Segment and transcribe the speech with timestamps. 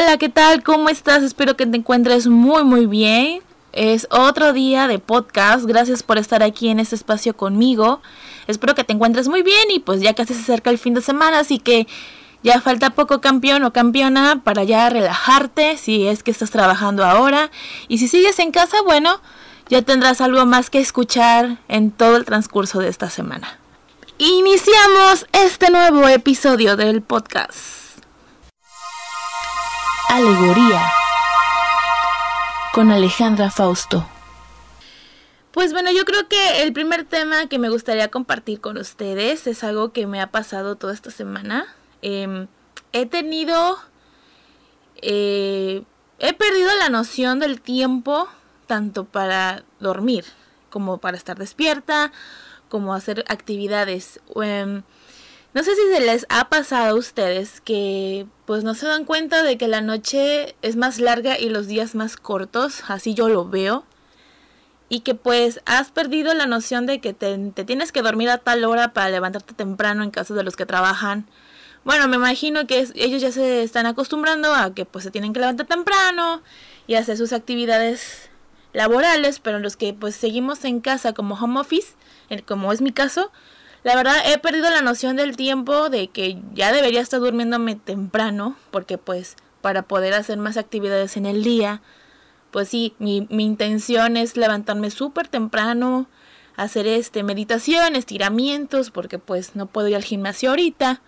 [0.00, 0.62] Hola, ¿qué tal?
[0.62, 1.24] ¿Cómo estás?
[1.24, 3.42] Espero que te encuentres muy muy bien.
[3.72, 5.64] Es otro día de podcast.
[5.64, 8.00] Gracias por estar aquí en este espacio conmigo.
[8.46, 11.02] Espero que te encuentres muy bien y pues ya casi se acerca el fin de
[11.02, 11.88] semana, así que
[12.44, 17.50] ya falta poco campeón o campeona para ya relajarte si es que estás trabajando ahora.
[17.88, 19.20] Y si sigues en casa, bueno,
[19.68, 23.58] ya tendrás algo más que escuchar en todo el transcurso de esta semana.
[24.18, 27.77] Iniciamos este nuevo episodio del podcast.
[30.10, 30.90] Alegoría
[32.72, 34.08] con Alejandra Fausto.
[35.52, 39.62] Pues bueno, yo creo que el primer tema que me gustaría compartir con ustedes es
[39.62, 41.66] algo que me ha pasado toda esta semana.
[42.00, 42.48] Em,
[42.92, 43.78] he tenido...
[45.02, 45.84] Eh,
[46.18, 48.28] he perdido la noción del tiempo
[48.66, 50.24] tanto para dormir
[50.70, 52.12] como para estar despierta,
[52.70, 54.20] como hacer actividades.
[54.42, 54.82] Em,
[55.58, 59.42] no sé si se les ha pasado a ustedes que pues no se dan cuenta
[59.42, 63.44] de que la noche es más larga y los días más cortos, así yo lo
[63.44, 63.84] veo.
[64.88, 68.62] Y que pues has perdido la noción de que te, tienes que dormir a tal
[68.62, 71.26] hora para levantarte temprano en caso de los que trabajan.
[71.82, 75.40] Bueno, me imagino que ellos ya se están acostumbrando a que pues se tienen que
[75.40, 76.40] levantar temprano
[76.86, 78.30] y hacer sus actividades
[78.74, 81.96] laborales, pero los que pues seguimos en casa como home office,
[82.46, 83.32] como es mi caso,
[83.84, 88.56] la verdad he perdido la noción del tiempo de que ya debería estar durmiéndome temprano,
[88.70, 91.80] porque pues para poder hacer más actividades en el día,
[92.50, 96.08] pues sí, mi, mi intención es levantarme súper temprano,
[96.56, 101.00] hacer este meditación, estiramientos, porque pues no puedo ir al gimnasio ahorita.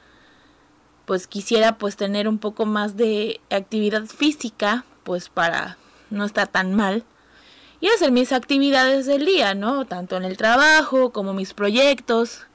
[1.07, 5.77] Pues quisiera pues tener un poco más de actividad física, pues para
[6.11, 7.05] no estar tan mal
[7.81, 9.87] y hacer mis actividades del día, ¿no?
[9.87, 12.47] Tanto en el trabajo como mis proyectos,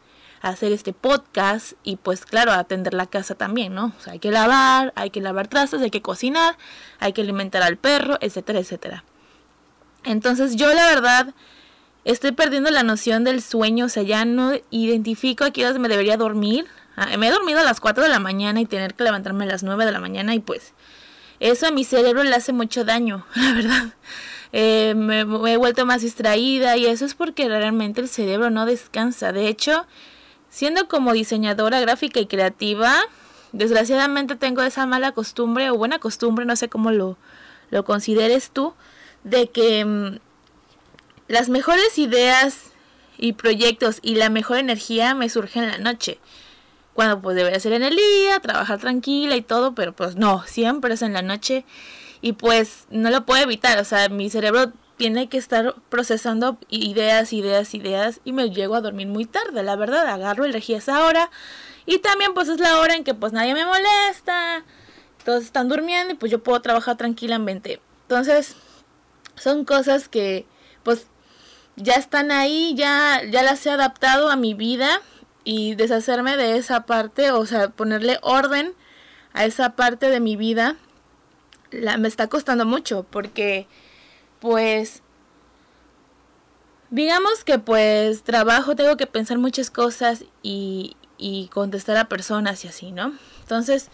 [0.49, 3.93] hacer este podcast y pues claro, atender la casa también, ¿no?
[3.97, 6.57] O sea, hay que lavar, hay que lavar trastes, hay que cocinar,
[6.99, 9.03] hay que alimentar al perro, etcétera, etcétera.
[10.03, 11.33] Entonces yo la verdad
[12.03, 15.87] estoy perdiendo la noción del sueño, o sea, ya no identifico a qué horas me
[15.87, 16.67] debería dormir.
[16.95, 19.47] Ah, me he dormido a las 4 de la mañana y tener que levantarme a
[19.47, 20.73] las 9 de la mañana y pues
[21.39, 23.93] eso a mi cerebro le hace mucho daño, la verdad.
[24.53, 29.33] Eh, me, he vuelto más distraída y eso es porque realmente el cerebro no descansa.
[29.33, 29.87] De hecho,
[30.55, 32.95] Siendo como diseñadora gráfica y creativa,
[33.51, 37.17] desgraciadamente tengo esa mala costumbre o buena costumbre, no sé cómo lo,
[37.71, 38.73] lo consideres tú,
[39.25, 40.19] de que mm,
[41.27, 42.71] las mejores ideas
[43.17, 46.19] y proyectos y la mejor energía me surgen en la noche.
[46.93, 50.93] Cuando pues debería ser en el día, trabajar tranquila y todo, pero pues no, siempre
[50.93, 51.65] es en la noche
[52.21, 57.33] y pues no lo puedo evitar, o sea, mi cerebro tiene que estar procesando ideas,
[57.33, 61.29] ideas, ideas y me llego a dormir muy tarde, la verdad, agarro energía esa hora
[61.85, 64.63] y también pues es la hora en que pues nadie me molesta,
[65.23, 67.81] todos están durmiendo y pues yo puedo trabajar tranquilamente.
[68.03, 68.55] Entonces,
[69.35, 70.45] son cosas que
[70.83, 71.07] pues
[71.75, 75.01] ya están ahí, ya ya las he adaptado a mi vida
[75.43, 78.73] y deshacerme de esa parte, o sea, ponerle orden
[79.33, 80.77] a esa parte de mi vida
[81.71, 83.67] la, me está costando mucho porque
[84.45, 85.01] pues
[86.91, 92.67] digamos que pues trabajo, tengo que pensar muchas cosas y, y contestar a personas y
[92.67, 93.11] así, ¿no?
[93.41, 93.89] Entonces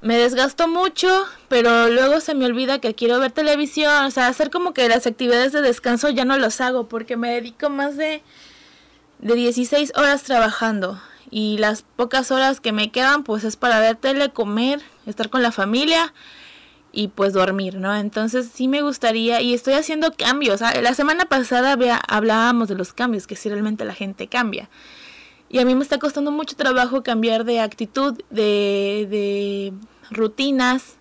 [0.00, 4.50] me desgasto mucho, pero luego se me olvida que quiero ver televisión, o sea, hacer
[4.50, 8.22] como que las actividades de descanso ya no los hago porque me dedico más de,
[9.18, 13.96] de 16 horas trabajando y las pocas horas que me quedan pues es para ver
[13.96, 16.14] tele, comer, estar con la familia
[16.92, 17.94] y pues dormir, ¿no?
[17.94, 20.60] Entonces sí me gustaría y estoy haciendo cambios.
[20.62, 21.76] Ah, la semana pasada
[22.06, 24.68] hablábamos de los cambios, que si realmente la gente cambia.
[25.48, 29.72] Y a mí me está costando mucho trabajo cambiar de actitud, de, de
[30.10, 30.96] rutinas.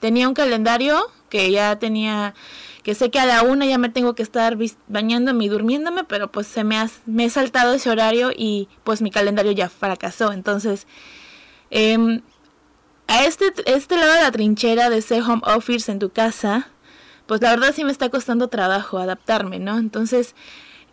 [0.00, 2.34] Tenía un calendario que ya tenía,
[2.82, 4.56] que sé que a la una ya me tengo que estar
[4.88, 9.02] bañándome y durmiéndome, pero pues se me ha, me he saltado ese horario y pues
[9.02, 10.32] mi calendario ya fracasó.
[10.32, 10.86] Entonces,
[11.70, 12.20] eh,
[13.08, 16.68] a este, este lado de la trinchera de ser home office en tu casa,
[17.26, 19.78] pues la verdad sí me está costando trabajo adaptarme, ¿no?
[19.78, 20.34] Entonces,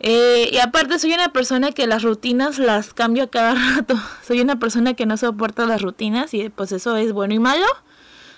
[0.00, 3.94] eh, y aparte soy una persona que las rutinas las cambio a cada rato.
[4.26, 7.66] Soy una persona que no soporta las rutinas y pues eso es bueno y malo.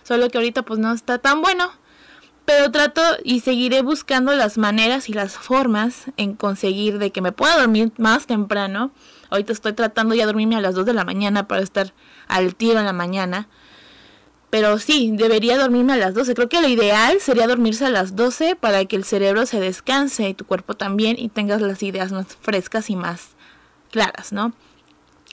[0.03, 1.71] Solo que ahorita pues no está tan bueno.
[2.45, 7.33] Pero trato y seguiré buscando las maneras y las formas en conseguir de que me
[7.33, 8.93] pueda dormir más temprano.
[9.31, 11.93] Ahorita estoy tratando ya de dormirme a las 2 de la mañana para estar
[12.29, 13.49] al tiro en la mañana.
[14.51, 16.35] Pero sí, debería dormirme a las 12.
[16.35, 20.29] Creo que lo ideal sería dormirse a las 12 para que el cerebro se descanse
[20.29, 23.31] y tu cuerpo también y tengas las ideas más frescas y más
[23.91, 24.53] claras, ¿no?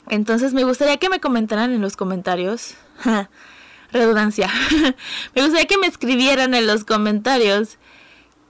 [0.09, 2.75] Entonces me gustaría que me comentaran en los comentarios
[3.91, 4.49] redundancia.
[5.35, 7.77] me gustaría que me escribieran en los comentarios.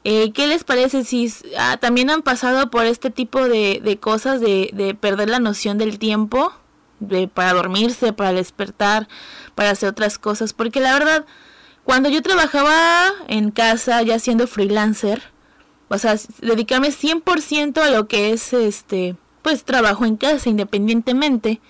[0.05, 4.41] Eh, ¿Qué les parece si ah, también han pasado por este tipo de, de cosas
[4.41, 6.53] de, de, perder la noción del tiempo?
[7.07, 9.07] De, para dormirse, para despertar,
[9.55, 10.53] para hacer otras cosas.
[10.53, 11.25] Porque la verdad,
[11.83, 15.21] cuando yo trabajaba en casa, ya siendo freelancer,
[15.89, 21.61] o sea, dedicarme 100% a lo que es este, pues trabajo en casa independientemente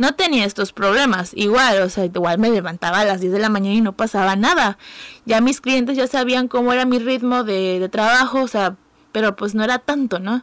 [0.00, 1.32] no tenía estos problemas.
[1.34, 4.34] Igual, o sea, igual me levantaba a las 10 de la mañana y no pasaba
[4.34, 4.78] nada.
[5.26, 8.76] Ya mis clientes ya sabían cómo era mi ritmo de, de trabajo, o sea,
[9.12, 10.42] pero pues no era tanto, ¿no?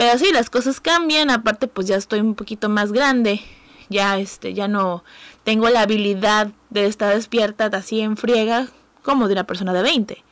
[0.00, 3.42] Pero sí, las cosas cambian, aparte pues ya estoy un poquito más grande.
[3.90, 5.04] Ya este, ya no
[5.44, 8.68] tengo la habilidad de estar despierta así en friega
[9.02, 10.24] como de una persona de 20.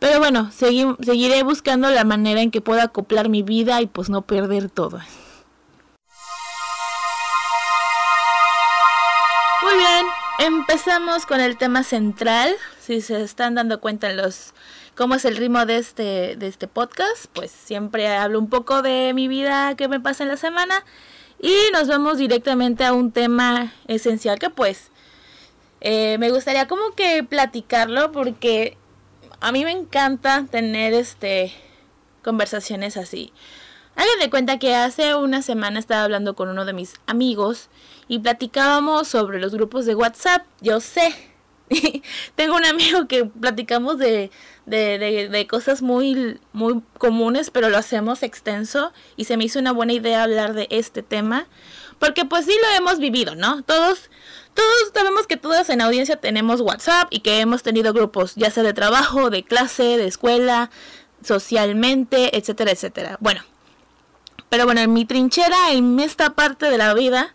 [0.00, 4.22] Pero bueno, seguiré buscando la manera en que pueda acoplar mi vida y pues no
[4.22, 4.98] perder todo.
[9.62, 10.06] Muy bien,
[10.40, 12.56] empezamos con el tema central.
[12.80, 14.52] Si se están dando cuenta en los
[15.02, 19.12] cómo es el ritmo de este de este podcast, pues siempre hablo un poco de
[19.14, 20.84] mi vida que me pasa en la semana
[21.40, 24.92] y nos vamos directamente a un tema esencial que pues
[25.80, 28.78] eh, me gustaría como que platicarlo porque
[29.40, 31.52] a mí me encanta tener este
[32.22, 33.32] conversaciones así.
[33.96, 37.70] Hagan de cuenta que hace una semana estaba hablando con uno de mis amigos
[38.06, 40.46] y platicábamos sobre los grupos de WhatsApp.
[40.60, 41.12] Yo sé,
[42.36, 44.30] tengo un amigo que platicamos de,
[44.66, 49.72] de, de, cosas muy, muy comunes, pero lo hacemos extenso y se me hizo una
[49.72, 51.46] buena idea hablar de este tema,
[51.98, 53.62] porque pues sí lo hemos vivido, ¿no?
[53.62, 54.10] Todos,
[54.54, 58.62] todos sabemos que todos en audiencia tenemos WhatsApp y que hemos tenido grupos, ya sea
[58.62, 60.70] de trabajo, de clase, de escuela,
[61.24, 63.16] socialmente, etcétera, etcétera.
[63.20, 63.42] Bueno,
[64.48, 67.34] pero bueno, en mi trinchera, en esta parte de la vida,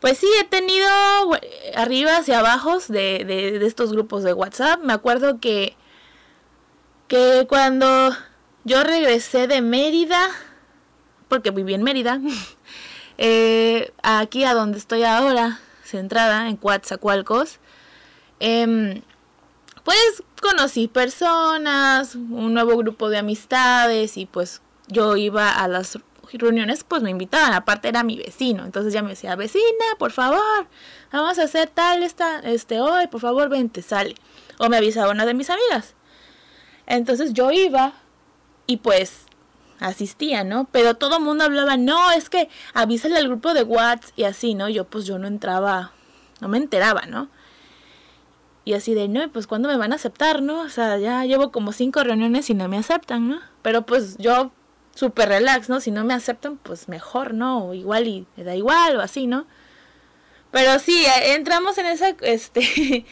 [0.00, 0.88] pues sí, he tenido
[1.76, 4.80] arriba y abajo de, de, estos grupos de WhatsApp.
[4.82, 5.76] Me acuerdo que,
[7.12, 8.16] que cuando
[8.64, 10.30] yo regresé de Mérida,
[11.28, 12.18] porque viví en Mérida,
[13.18, 17.58] eh, aquí a donde estoy ahora, centrada en Coatzacoalcos,
[18.40, 19.02] eh,
[19.84, 25.98] pues conocí personas, un nuevo grupo de amistades y pues yo iba a las
[26.32, 30.66] reuniones pues me invitaban, aparte era mi vecino, entonces ya me decía, vecina, por favor,
[31.12, 34.14] vamos a hacer tal esta, este hoy, por favor, vente, sale.
[34.56, 35.94] O me avisaba una de mis amigas.
[36.86, 37.94] Entonces yo iba
[38.66, 39.26] y pues
[39.80, 40.68] asistía, ¿no?
[40.70, 44.54] Pero todo el mundo hablaba, no, es que avísale al grupo de WhatsApp y así,
[44.54, 44.68] ¿no?
[44.68, 45.92] Yo pues yo no entraba,
[46.40, 47.28] no me enteraba, ¿no?
[48.64, 50.60] Y así de, no, pues cuando me van a aceptar, ¿no?
[50.60, 53.40] O sea, ya llevo como cinco reuniones y no me aceptan, ¿no?
[53.62, 54.52] Pero pues yo
[54.94, 55.80] súper relax, ¿no?
[55.80, 57.66] Si no me aceptan, pues mejor, ¿no?
[57.66, 59.46] O igual y me da igual o así, ¿no?
[60.52, 63.04] Pero sí, eh, entramos en esa este,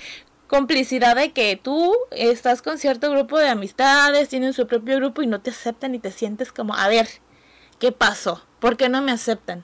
[0.51, 5.29] complicidad de que tú estás con cierto grupo de amistades, tienen su propio grupo y
[5.29, 7.07] no te aceptan y te sientes como, a ver,
[7.79, 8.43] ¿qué pasó?
[8.59, 9.63] ¿Por qué no me aceptan?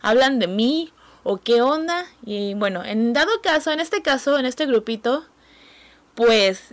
[0.00, 0.92] ¿Hablan de mí?
[1.24, 2.06] ¿O qué onda?
[2.24, 5.26] Y bueno, en dado caso, en este caso, en este grupito,
[6.14, 6.72] pues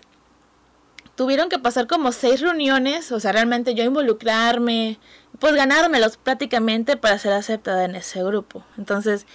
[1.15, 4.99] tuvieron que pasar como seis reuniones, o sea, realmente yo involucrarme,
[5.39, 8.63] pues ganármelos prácticamente para ser aceptada en ese grupo.
[8.77, 9.25] Entonces,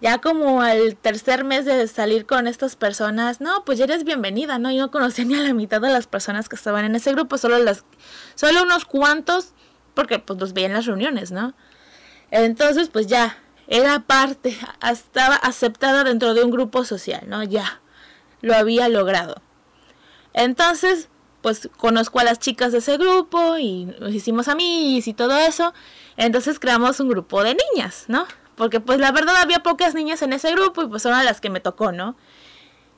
[0.00, 4.58] ya como al tercer mes de salir con estas personas, no, pues ya eres bienvenida,
[4.58, 4.70] ¿no?
[4.70, 7.38] Yo no conocía ni a la mitad de las personas que estaban en ese grupo,
[7.38, 7.84] solo las,
[8.34, 9.54] solo unos cuantos,
[9.94, 11.54] porque pues los veía en las reuniones, ¿no?
[12.30, 13.38] Entonces, pues ya,
[13.68, 14.56] era parte,
[14.90, 17.42] estaba aceptada dentro de un grupo social, ¿no?
[17.42, 17.80] Ya,
[18.42, 19.42] lo había logrado.
[20.34, 21.08] Entonces,
[21.40, 25.72] pues conozco a las chicas de ese grupo y nos hicimos amigos y todo eso.
[26.16, 28.26] Entonces creamos un grupo de niñas, ¿no?
[28.56, 31.50] Porque pues la verdad había pocas niñas en ese grupo y pues son las que
[31.50, 32.16] me tocó, ¿no?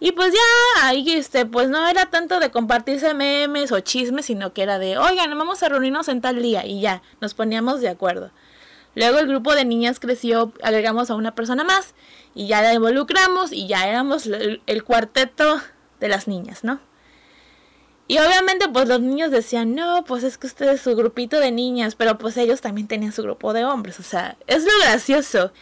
[0.00, 4.52] Y pues ya ahí este, pues no era tanto de compartirse memes o chismes, sino
[4.52, 7.88] que era de, oigan, vamos a reunirnos en tal día y ya, nos poníamos de
[7.88, 8.30] acuerdo.
[8.94, 11.94] Luego el grupo de niñas creció, agregamos a una persona más
[12.34, 15.60] y ya la involucramos y ya éramos el cuarteto
[15.98, 16.80] de las niñas, ¿no?
[18.08, 21.52] Y obviamente pues los niños decían, no, pues es que ustedes es su grupito de
[21.52, 25.52] niñas, pero pues ellos también tenían su grupo de hombres, o sea, es lo gracioso.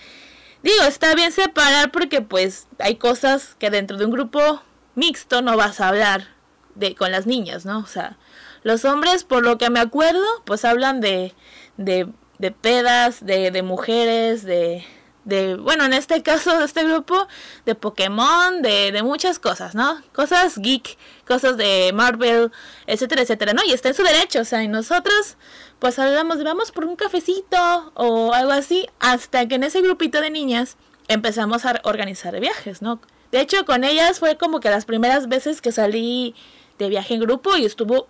[0.63, 4.63] Digo, está bien separar porque pues hay cosas que dentro de un grupo
[4.95, 6.29] mixto no vas a hablar
[6.77, 7.81] de con las niñas, ¿no?
[7.81, 8.17] O sea,
[8.63, 11.35] los hombres, por lo que me acuerdo, pues hablan de,
[11.77, 14.85] de, de pedas, de, de mujeres, de,
[15.27, 17.27] de, bueno, en este caso de este grupo,
[17.67, 20.01] de Pokémon, de, de muchas cosas, ¿no?
[20.13, 22.53] Cosas geek, cosas de Marvel,
[22.87, 23.63] etcétera, etcétera, ¿no?
[23.67, 25.37] Y está en su derecho, o sea, y nosotros,
[25.81, 30.31] pues hablamos, vamos por un cafecito o algo así, hasta que en ese grupito de
[30.31, 30.77] niñas
[31.09, 33.01] empezamos a organizar viajes, ¿no?
[33.33, 36.37] De hecho, con ellas fue como que las primeras veces que salí
[36.79, 38.07] de viaje en grupo y estuvo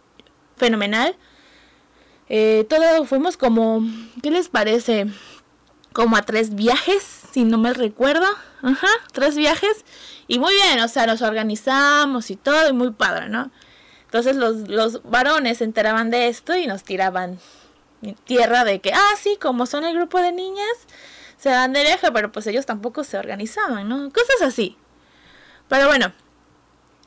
[0.56, 1.16] fenomenal.
[2.28, 3.80] Eh, todo fuimos como,
[4.22, 5.06] ¿qué les parece?
[5.96, 8.26] Como a tres viajes, si no me recuerdo.
[8.60, 9.86] Ajá, tres viajes.
[10.28, 13.50] Y muy bien, o sea, nos organizamos y todo, y muy padre, ¿no?
[14.04, 17.38] Entonces los, los varones se enteraban de esto y nos tiraban
[18.24, 20.68] tierra de que, ah, sí, como son el grupo de niñas,
[21.38, 24.10] se dan de viaje, pero pues ellos tampoco se organizaban, ¿no?
[24.10, 24.76] Cosas así.
[25.66, 26.12] Pero bueno,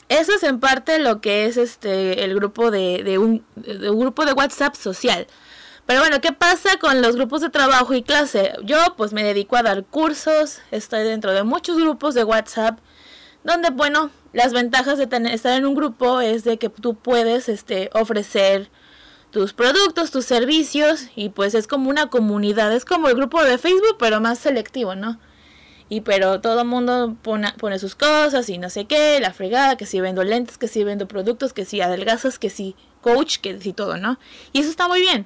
[0.08, 4.00] eso es en parte lo que es este el grupo de, de, un, de un
[4.00, 5.28] grupo de WhatsApp social.
[5.90, 8.54] Pero bueno, ¿qué pasa con los grupos de trabajo y clase?
[8.62, 12.78] Yo pues me dedico a dar cursos, estoy dentro de muchos grupos de WhatsApp,
[13.44, 17.50] donde bueno, las ventajas de tener, estar en un grupo es de que tú puedes
[17.50, 18.70] este, ofrecer
[19.32, 23.58] tus productos, tus servicios y pues es como una comunidad, es como el grupo de
[23.58, 25.20] Facebook pero más selectivo, ¿no?
[25.90, 29.76] Y pero todo el mundo pone, pone sus cosas y no sé qué, la fregada,
[29.76, 33.60] que si vendo lentes, que si vendo productos, que si adelgazas, que si coach, que
[33.60, 34.20] si todo, ¿no?
[34.54, 35.26] Y eso está muy bien.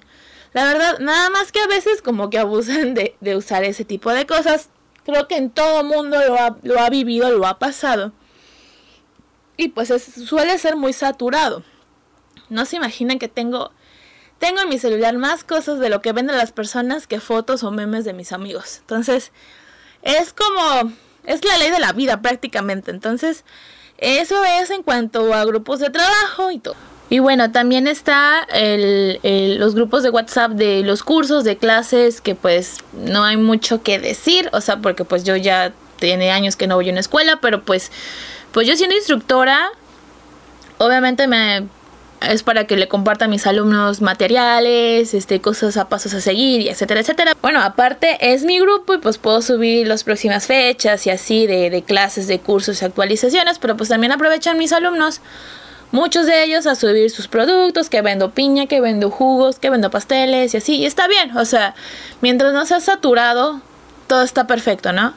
[0.53, 4.25] La verdad, nada más que a veces como que abusan de, usar ese tipo de
[4.25, 4.69] cosas.
[5.05, 8.13] Creo que en todo mundo lo ha, lo ha vivido, lo ha pasado.
[9.57, 9.89] Y pues
[10.27, 11.63] suele ser muy saturado.
[12.49, 13.71] No se imaginan que tengo
[14.43, 17.71] tengo en mi celular más cosas de lo que venden las personas que fotos o
[17.71, 18.79] memes de mis amigos.
[18.79, 19.31] Entonces,
[20.01, 20.91] es como,
[21.23, 22.91] es la ley de la vida prácticamente.
[22.91, 23.45] Entonces,
[23.97, 26.75] eso es en cuanto a grupos de trabajo y todo.
[27.13, 29.19] Y bueno, también está el,
[29.59, 33.99] los grupos de WhatsApp de los cursos, de clases, que pues no hay mucho que
[33.99, 37.37] decir, o sea, porque pues yo ya tiene años que no voy a una escuela,
[37.39, 37.91] pero pues,
[38.51, 39.69] pues yo siendo instructora,
[40.79, 41.67] obviamente me
[42.21, 46.61] es para que le comparta a mis alumnos materiales, este, cosas a pasos a seguir,
[46.61, 47.37] y etcétera, etcétera.
[47.43, 51.69] Bueno, aparte es mi grupo y pues puedo subir las próximas fechas y así de,
[51.69, 55.21] de clases, de cursos y actualizaciones, pero pues también aprovechan mis alumnos,
[55.93, 59.91] muchos de ellos a subir sus productos, que vendo piña, que vendo jugos, que vendo
[59.91, 61.75] pasteles y así, y está bien, o sea,
[62.19, 63.61] mientras no sea saturado,
[64.07, 65.13] todo está perfecto, ¿no?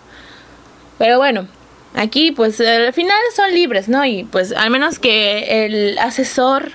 [0.98, 1.48] Pero bueno,
[1.94, 4.04] aquí pues al final son libres, ¿no?
[4.04, 6.72] Y pues al menos que el asesor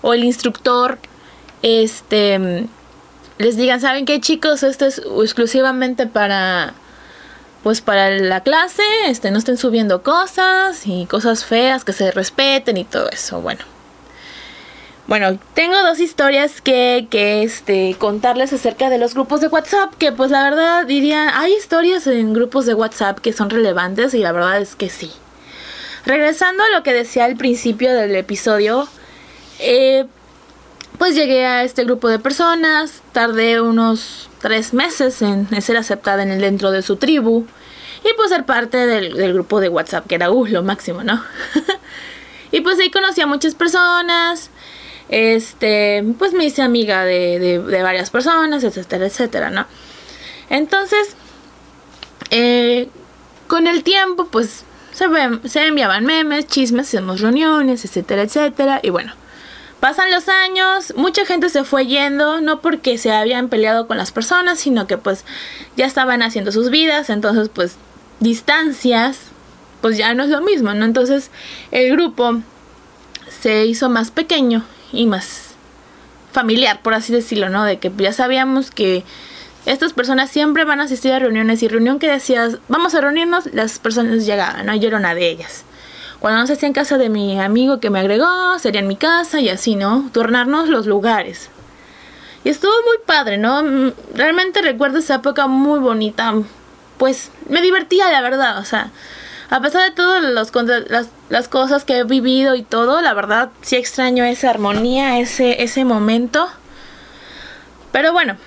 [0.00, 0.98] o el instructor
[1.62, 2.66] este
[3.36, 4.62] les digan, ¿saben qué chicos?
[4.62, 6.72] Esto es exclusivamente para
[7.64, 12.76] pues para la clase, este no estén subiendo cosas y cosas feas que se respeten
[12.76, 13.40] y todo eso.
[13.40, 13.62] Bueno.
[15.06, 20.12] Bueno, tengo dos historias que, que este, contarles acerca de los grupos de WhatsApp, que
[20.12, 24.32] pues la verdad diría, hay historias en grupos de WhatsApp que son relevantes y la
[24.32, 25.10] verdad es que sí.
[26.04, 28.86] Regresando a lo que decía al principio del episodio,
[29.58, 30.04] eh,
[30.98, 36.30] pues llegué a este grupo de personas, tardé unos tres meses en, ser aceptada en
[36.30, 37.46] el, dentro de su tribu
[38.04, 41.24] y pues ser parte del, grupo de WhatsApp, que era uh, lo máximo, ¿no?
[42.52, 44.50] y pues ahí conocí a muchas personas,
[45.08, 49.64] este, pues me hice amiga de, varias personas, etcétera, etcétera, ¿no?
[50.50, 51.16] Entonces,
[52.30, 52.90] eh,
[53.46, 55.06] con el tiempo, pues se,
[55.48, 59.23] se enviaban memes, chismes, hacemos reuniones, etcétera, etcétera, y bueno
[59.84, 64.12] Pasan los años, mucha gente se fue yendo, no porque se habían peleado con las
[64.12, 65.26] personas, sino que pues
[65.76, 67.76] ya estaban haciendo sus vidas, entonces pues
[68.18, 69.18] distancias,
[69.82, 70.86] pues ya no es lo mismo, ¿no?
[70.86, 71.30] Entonces
[71.70, 72.40] el grupo
[73.28, 75.48] se hizo más pequeño y más
[76.32, 77.62] familiar, por así decirlo, ¿no?
[77.64, 79.04] De que ya sabíamos que
[79.66, 83.52] estas personas siempre van a asistir a reuniones y reunión que decías, vamos a reunirnos,
[83.52, 84.74] las personas llegaban, ¿no?
[84.74, 85.66] Yo era una de ellas.
[86.24, 88.96] Cuando no se hacía en casa de mi amigo que me agregó, sería en mi
[88.96, 90.08] casa y así, ¿no?
[90.10, 91.50] Turnarnos los lugares.
[92.44, 93.62] Y estuvo muy padre, ¿no?
[93.62, 96.32] Mm, realmente recuerdo esa época muy bonita.
[96.96, 98.56] Pues me divertía, la verdad.
[98.56, 98.90] O sea,
[99.50, 103.76] a pesar de todas las, las, cosas que he vivido y todo, la verdad sí
[103.76, 106.48] extraño esa armonía, ese, ese momento.
[107.92, 108.38] Pero bueno,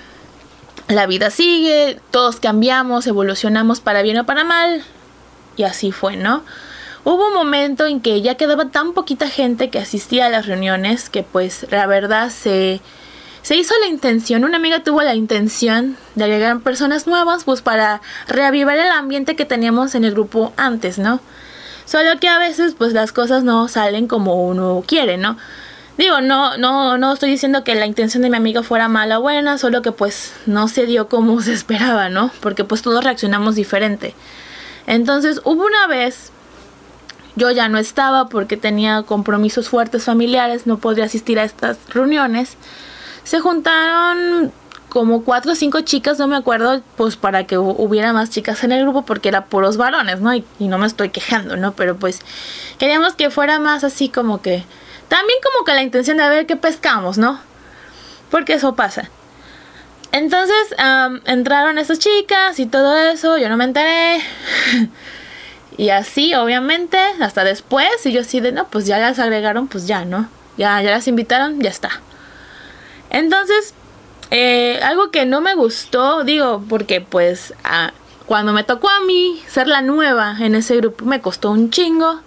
[0.88, 4.84] la vida sigue, todos cambiamos, evolucionamos para bien o para mal.
[5.57, 6.43] Y así fue, ¿no?
[7.10, 11.10] Hubo un momento en que ya quedaba tan poquita gente que asistía a las reuniones
[11.10, 12.82] que pues la verdad se,
[13.44, 18.02] se hizo la intención, una amiga tuvo la intención de agregar personas nuevas pues para
[18.28, 21.22] reavivar el ambiente que teníamos en el grupo antes, ¿no?
[21.86, 25.38] Solo que a veces pues las cosas no salen como uno quiere, ¿no?
[25.98, 29.22] Digo, no, no, no estoy diciendo que la intención de mi amiga fuera mala o
[29.22, 32.32] buena, solo que pues no se dio como se esperaba, ¿no?
[32.42, 34.14] Porque pues todos reaccionamos diferente.
[34.88, 36.34] Entonces hubo una vez
[37.38, 42.58] yo ya no estaba porque tenía compromisos fuertes familiares, no podía asistir a estas reuniones.
[43.24, 44.51] Se juntaron
[44.89, 48.72] como cuatro o cinco chicas, no me acuerdo, pues para que hubiera más chicas en
[48.72, 50.34] el grupo porque era puros varones, ¿no?
[50.34, 51.74] Y, y, no me estoy quejando, ¿no?
[51.74, 52.22] Pero pues
[52.79, 54.65] queríamos que fuera más así como que...
[55.08, 57.39] También como que la intención de ver qué pescamos, ¿no?
[58.32, 59.10] Porque eso pasa.
[60.12, 60.75] Entonces
[61.25, 64.22] entraron estas chicas y todo eso, yo no me enteré.
[65.77, 69.88] y así, obviamente, hasta después, y yo así de, no, pues ya las agregaron, pues
[69.88, 70.27] ya, ¿no?
[70.57, 72.01] Ya, ya las invitaron, ya está.
[73.12, 73.75] Entonces,
[74.31, 77.53] eh, algo que no me gustó, digo, porque pues
[78.25, 82.22] cuando me tocó a mí ser la nueva en ese grupo, me costó un chingo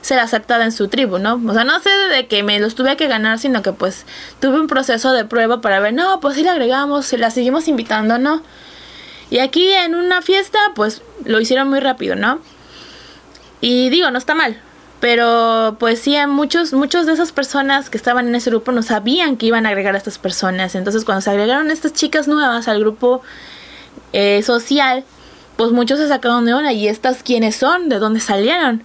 [0.00, 1.40] ser aceptada en su tribu, ¿no?
[1.46, 4.06] O sea, no sé de que me los tuve que ganar, sino que pues
[4.40, 7.68] tuve un proceso de prueba para ver, no, pues si la agregamos, si la seguimos
[7.68, 8.42] invitando, ¿no?
[9.30, 12.40] Y aquí en una fiesta, pues lo hicieron muy rápido, ¿no?
[13.60, 14.60] Y digo, no está mal.
[15.00, 19.36] Pero pues sí, muchos, muchos de esas personas que estaban en ese grupo no sabían
[19.36, 20.74] que iban a agregar a estas personas.
[20.74, 23.22] Entonces cuando se agregaron estas chicas nuevas al grupo
[24.12, 25.04] eh, social,
[25.56, 26.72] pues muchos se sacaron de onda.
[26.72, 27.88] ¿Y estas quiénes son?
[27.88, 28.82] ¿De dónde salieron?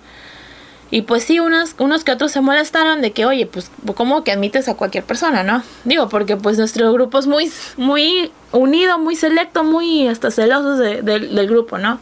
[0.91, 4.31] Y pues sí, unos, unos que otros se molestaron de que, oye, pues, ¿cómo que
[4.31, 5.63] admites a cualquier persona, no?
[5.85, 11.47] Digo, porque pues nuestro grupo es muy, muy unido, muy selecto, muy hasta celosos del
[11.47, 11.99] grupo, ¿no?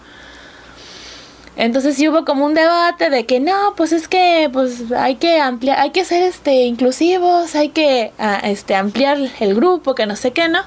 [1.58, 5.39] Entonces sí hubo como un debate de que no, pues es que pues hay que
[5.39, 10.15] ampliar, hay que ser este inclusivos, hay que ah, este ampliar el grupo, que no
[10.15, 10.62] sé qué, ¿no?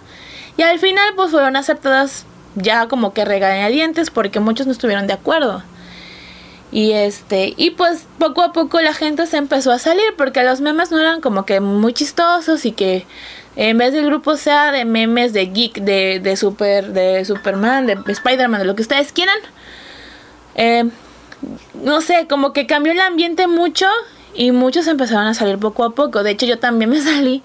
[0.57, 5.15] Y al final pues fueron aceptadas ya como que regañadientes porque muchos no estuvieron de
[5.15, 5.63] acuerdo.
[6.71, 10.61] Y este, y pues poco a poco la gente se empezó a salir porque los
[10.61, 13.07] memes no eran como que muy chistosos y que
[13.57, 17.97] en vez del grupo sea de memes de geek, de, de super, de Superman, de
[18.09, 19.39] Spider-Man, de lo que ustedes quieran.
[20.55, 20.85] Eh,
[21.83, 23.87] no sé, como que cambió el ambiente mucho
[24.35, 26.23] y muchos empezaron a salir poco a poco.
[26.23, 27.43] De hecho, yo también me salí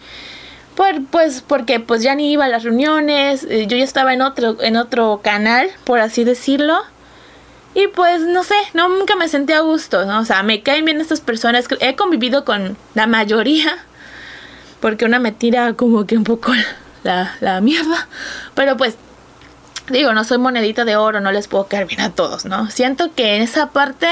[0.75, 4.21] por, pues porque pues ya ni iba a las reuniones, eh, yo ya estaba en
[4.21, 6.77] otro en otro canal, por así decirlo.
[7.75, 10.19] Y pues no sé, no, nunca me sentí a gusto, ¿no?
[10.19, 11.67] O sea, me caen bien estas personas.
[11.81, 13.77] He convivido con la mayoría.
[14.79, 16.53] Porque una me tira como que un poco
[17.03, 18.07] la, la mierda.
[18.55, 18.97] Pero pues,
[19.89, 22.69] digo, no soy monedita de oro, no les puedo caer bien a todos, ¿no?
[22.71, 24.07] Siento que en esa parte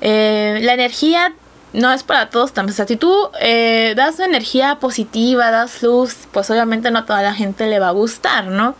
[0.00, 1.32] eh, la energía
[1.72, 2.72] no es para todos también.
[2.72, 7.22] O sea, si tú eh, das energía positiva, das luz, pues obviamente no a toda
[7.22, 8.74] la gente le va a gustar, ¿no?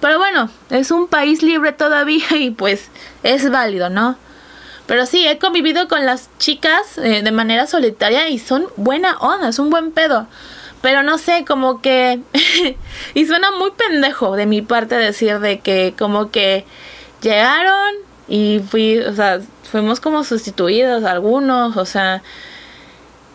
[0.00, 2.90] Pero bueno, es un país libre todavía y pues
[3.22, 4.16] es válido, ¿no?
[4.86, 9.48] Pero sí, he convivido con las chicas eh, de manera solitaria y son buena onda,
[9.48, 10.26] es un buen pedo.
[10.84, 12.20] Pero no sé, como que...
[13.14, 16.66] y suena muy pendejo de mi parte decir de que como que
[17.22, 17.94] llegaron
[18.28, 19.40] y fui, o sea,
[19.72, 22.22] fuimos como sustituidos algunos, o sea,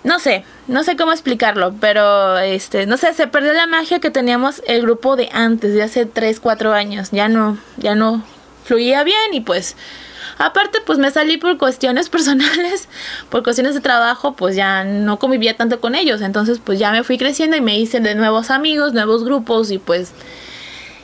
[0.03, 4.11] no sé, no sé cómo explicarlo, pero este, no sé, se perdió la magia que
[4.11, 7.09] teníamos el grupo de antes, de hace 3, 4 años.
[7.09, 8.23] Ya no, ya no
[8.63, 9.75] fluía bien y pues
[10.39, 12.89] aparte pues me salí por cuestiones personales,
[13.29, 17.03] por cuestiones de trabajo, pues ya no convivía tanto con ellos, entonces pues ya me
[17.03, 20.11] fui creciendo y me hice de nuevos amigos, nuevos grupos y pues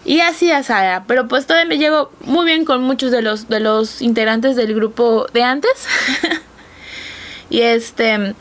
[0.03, 3.49] y así a Sara, pero pues todavía me llego muy bien con muchos de los
[3.49, 5.87] de los integrantes del grupo de antes.
[7.49, 8.35] y este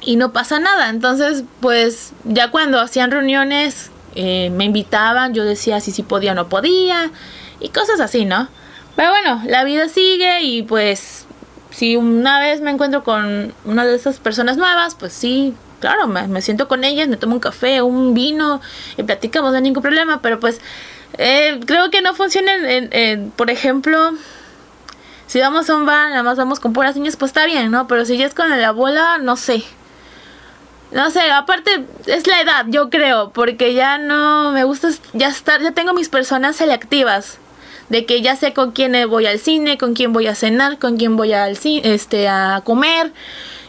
[0.00, 0.90] y no pasa nada.
[0.90, 6.34] Entonces, pues ya cuando hacían reuniones, eh, me invitaban, yo decía si sí podía o
[6.34, 7.10] no podía,
[7.60, 8.48] y cosas así, ¿no?
[8.96, 11.26] Pero bueno, la vida sigue y pues
[11.70, 16.42] si una vez me encuentro con una de esas personas nuevas, pues sí, claro, me,
[16.42, 18.60] siento con ellas, me tomo un café, un vino
[18.96, 20.60] y platicamos, no hay ningún problema, pero pues
[21.18, 24.12] eh, creo que no funciona, en, por ejemplo,
[25.26, 27.86] si vamos a un bar, nada más vamos con puras niñas, pues está bien, ¿no?
[27.86, 29.64] Pero si ya es con la abuela, no sé.
[30.90, 35.62] No sé, aparte es la edad, yo creo, porque ya no me gusta ya estar,
[35.62, 37.38] ya tengo mis personas selectivas,
[37.92, 40.96] de que ya sé con quién voy al cine, con quién voy a cenar, con
[40.96, 43.12] quién voy al este a comer,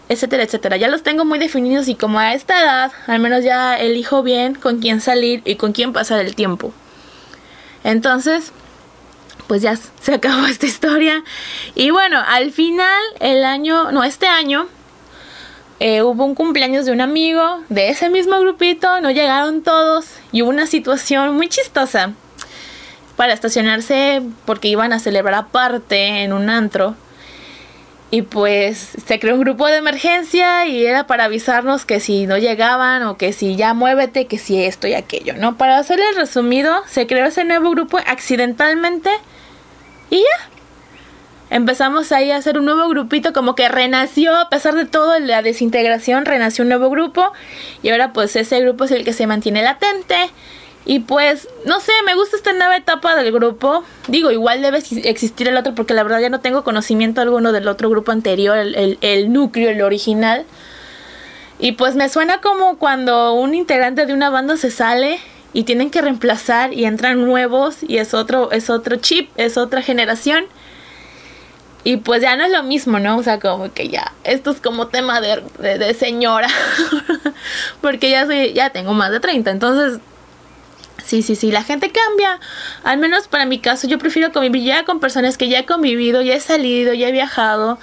[0.08, 0.78] etcétera, etcétera.
[0.78, 4.56] Ya los tengo muy definidos y como a esta edad, al menos ya elijo bien
[4.56, 6.72] con quién salir y con quién pasar el tiempo.
[7.84, 8.54] Entonces,
[9.48, 11.22] pues ya se acabó esta historia.
[11.76, 14.68] Y bueno, al final el año, no, este año
[15.82, 20.44] eh, hubo un cumpleaños de un amigo de ese mismo grupito, no llegaron todos y
[20.44, 22.14] hubo una situación muy chistosa
[23.16, 26.96] para estacionarse porque iban a celebrar aparte en un antro.
[28.12, 32.38] Y pues se creó un grupo de emergencia y era para avisarnos que si no
[32.38, 35.58] llegaban o que si ya muévete, que si esto y aquello, ¿no?
[35.58, 39.10] Para hacerles resumido, se creó ese nuevo grupo accidentalmente
[40.12, 40.50] y ya,
[41.50, 45.42] empezamos ahí a hacer un nuevo grupito, como que renació, a pesar de todo la
[45.42, 47.32] desintegración, renació un nuevo grupo
[47.82, 50.30] y ahora pues ese grupo es el que se mantiene latente
[50.86, 53.84] Y pues, no sé, me gusta esta nueva etapa del grupo.
[54.08, 57.68] Digo, igual debe existir el otro porque la verdad ya no tengo conocimiento alguno del
[57.70, 60.46] otro grupo anterior, el, el, núcleo, el original.
[61.58, 65.20] Y pues me suena como cuando un integrante de una banda se sale
[65.54, 69.82] y tienen que reemplazar y entran nuevos y es otro, es otro chip, es otra
[69.82, 70.46] generación.
[71.86, 73.18] Y pues ya no es lo mismo, ¿no?
[73.18, 76.48] O sea, como que ya, esto es como tema de, de, de señora.
[77.82, 80.00] porque ya soy, ya tengo más de 30, entonces
[81.14, 82.40] Sí, sí, sí, la gente cambia.
[82.84, 86.24] Al menos para mi caso, yo prefiero convivir ya con personas que ya he convivido,
[86.24, 87.78] ya he salido, ya he viajado,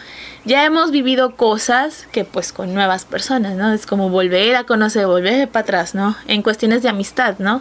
[0.44, 3.72] ya hemos vivido cosas que pues con nuevas personas, ¿no?
[3.72, 6.16] Es como volver a conocer, volver para atrás, ¿no?
[6.26, 7.60] En cuestiones de amistad, ¿no?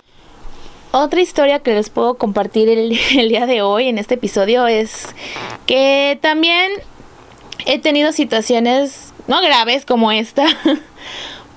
[0.89, 5.09] Otra historia que les puedo compartir el, el día de hoy en este episodio es
[5.67, 6.71] que también
[7.67, 10.47] he tenido situaciones no graves como esta,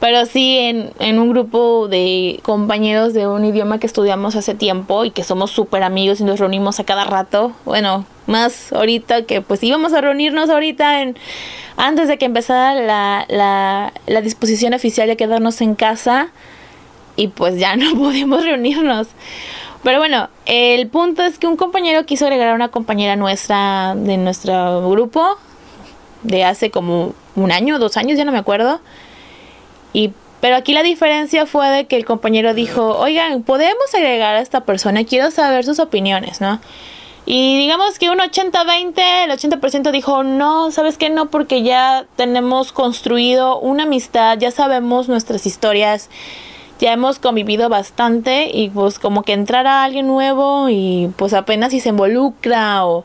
[0.03, 5.05] pero sí en, en, un grupo de compañeros de un idioma que estudiamos hace tiempo
[5.05, 7.53] y que somos súper amigos y nos reunimos a cada rato.
[7.65, 11.17] Bueno, más ahorita que pues íbamos a reunirnos ahorita en,
[11.77, 16.31] antes de que empezara la, la, la disposición oficial de quedarnos en casa
[17.15, 19.07] y pues ya no pudimos reunirnos.
[19.85, 24.17] Pero bueno, el punto es que un compañero quiso agregar a una compañera nuestra de
[24.17, 25.39] nuestro grupo
[26.25, 28.81] de hace como un año, dos años, ya no me acuerdo.
[29.93, 34.41] Y, pero aquí la diferencia fue de que el compañero dijo, oigan, podemos agregar a
[34.41, 36.61] esta persona, quiero saber sus opiniones, ¿no?
[37.25, 41.09] Y digamos que un 80-20, el 80% dijo, no, ¿sabes qué?
[41.09, 46.11] No, porque ya tenemos construido una amistad, ya sabemos nuestras historias,
[46.81, 51.71] ya hemos convivido bastante y pues como que entrar a alguien nuevo y pues apenas
[51.71, 53.05] si se involucra o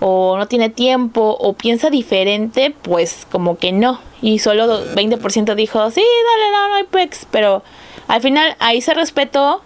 [0.00, 4.00] o no tiene tiempo o piensa diferente, pues como que no.
[4.22, 7.26] Y solo 20% dijo, sí, dale, no, no hay pex.
[7.30, 7.62] Pero
[8.08, 9.62] al final ahí se respetó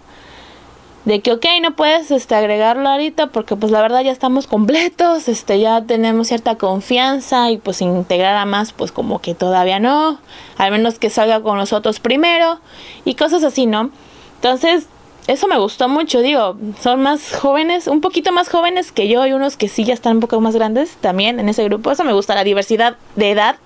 [1.04, 5.28] de que, ok, no puedes este, agregarlo ahorita porque pues la verdad ya estamos completos,
[5.28, 10.18] este, ya tenemos cierta confianza y pues integrar a más, pues como que todavía no.
[10.56, 12.58] Al menos que salga con nosotros primero
[13.04, 13.90] y cosas así, ¿no?
[14.36, 14.88] Entonces,
[15.26, 19.32] eso me gustó mucho, digo, son más jóvenes, un poquito más jóvenes que yo y
[19.32, 22.12] unos que sí ya están un poco más grandes también en ese grupo, eso me
[22.12, 23.56] gusta, la diversidad de edad,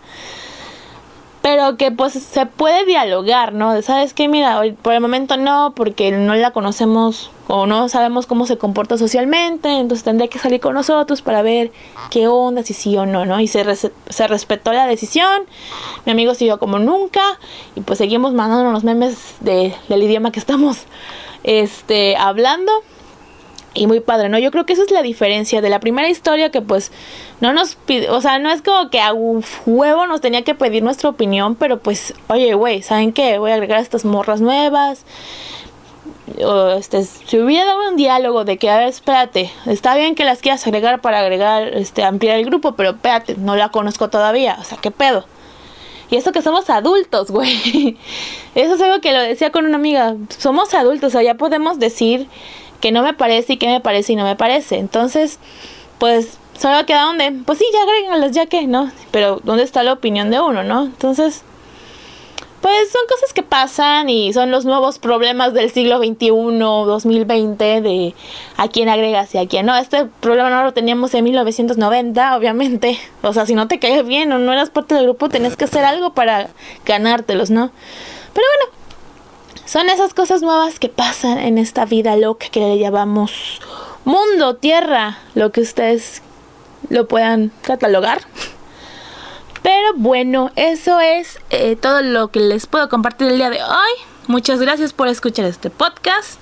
[1.43, 3.81] pero que pues se puede dialogar, ¿no?
[3.83, 4.29] ¿Sabes qué?
[4.29, 8.99] Mira, por el momento no, porque no la conocemos o no sabemos cómo se comporta
[8.99, 11.73] socialmente, entonces tendría que salir con nosotros para ver
[12.11, 13.41] qué onda, si sí o no, ¿no?
[13.41, 15.43] Y se, se respetó la decisión,
[16.05, 17.23] mi amigo siguió como nunca
[17.75, 20.85] y pues seguimos mandando los memes de, del idioma que estamos
[21.45, 22.73] este, hablando.
[23.75, 24.39] Y muy padre, ¿no?
[24.39, 26.91] Yo creo que esa es la diferencia de la primera historia que pues
[27.41, 30.83] no nos pide, o sea, no es como que a huevo nos tenía que pedir
[30.83, 33.39] nuestra opinión, pero pues, oye, güey, ¿saben qué?
[33.39, 35.05] Voy a agregar estas morras nuevas.
[36.45, 40.25] O este, si hubiera dado un diálogo de que, a ver, espérate, está bien que
[40.25, 44.57] las quieras agregar para agregar, este, ampliar el grupo, pero espérate, no la conozco todavía,
[44.61, 45.25] o sea, ¿qué pedo?
[46.11, 47.97] Y eso que somos adultos, güey.
[48.55, 50.17] Eso es algo que lo decía con una amiga.
[50.37, 52.29] Somos adultos, o sea, ya podemos decir
[52.81, 54.79] que no me parece y que me parece y no me parece.
[54.79, 55.39] Entonces,
[55.99, 58.91] pues, solo queda donde, pues sí, ya agrégalas, ya que, ¿no?
[59.11, 60.85] Pero, ¿dónde está la opinión de uno, no?
[60.85, 61.43] Entonces,
[62.61, 68.15] pues son cosas que pasan y son los nuevos problemas del siglo XXI, 2020, de
[68.57, 69.77] a quién agregas y a quién no.
[69.77, 72.99] Este problema no lo teníamos en 1990, obviamente.
[73.23, 75.65] O sea, si no te caes bien o no eras parte del grupo, tenés que
[75.65, 76.49] hacer algo para
[76.87, 77.71] ganártelos, ¿no?
[78.33, 78.79] Pero bueno,
[79.67, 83.61] son esas cosas nuevas que pasan en esta vida loca que le llamamos
[84.05, 86.23] mundo, tierra, lo que ustedes
[86.89, 88.21] lo puedan catalogar.
[89.97, 93.91] Bueno, eso es eh, todo lo que les puedo compartir el día de hoy.
[94.27, 96.39] Muchas gracias por escuchar este podcast.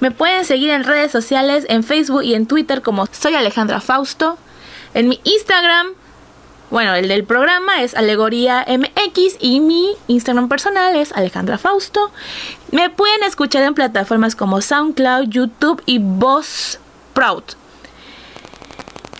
[0.00, 4.38] Me pueden seguir en redes sociales, en Facebook y en Twitter como soy Alejandra Fausto.
[4.94, 5.88] En mi Instagram,
[6.70, 12.10] bueno, el del programa es Alegoría MX y mi Instagram personal es Alejandra Fausto.
[12.70, 16.78] Me pueden escuchar en plataformas como SoundCloud, YouTube y Voz
[17.12, 17.42] Proud.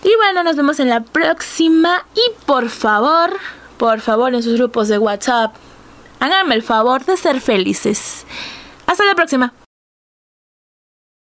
[0.03, 2.05] Y bueno, nos vemos en la próxima.
[2.15, 3.37] Y por favor,
[3.77, 5.53] por favor, en sus grupos de WhatsApp,
[6.19, 8.25] háganme el favor de ser felices.
[8.87, 9.53] Hasta la próxima.